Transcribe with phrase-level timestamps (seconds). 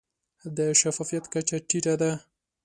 [0.57, 2.11] د شفافیت کچه ټیټه ده.